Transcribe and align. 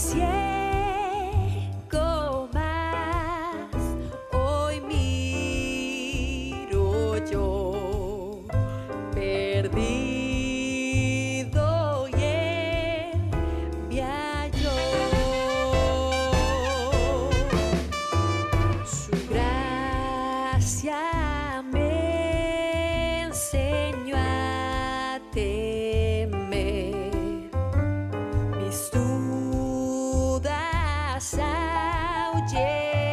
ciego 0.00 0.32
más. 2.54 3.68
Hoy 4.32 4.80
miro 4.80 6.68
yo 7.30 8.42
perdido 9.14 10.08
y 12.08 12.16
su 18.86 19.12
gracia 19.28 21.02
day. 32.52 33.09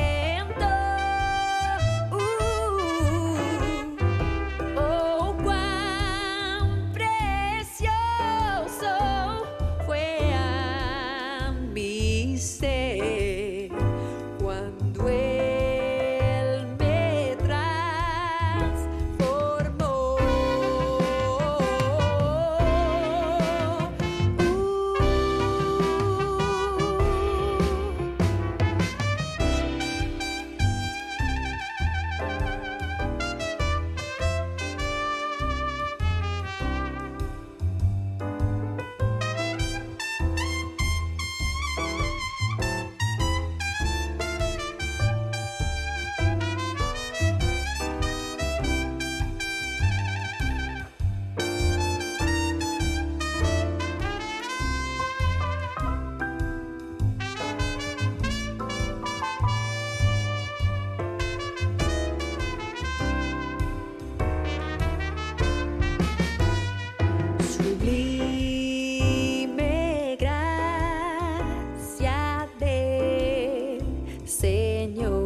segno 74.96 75.17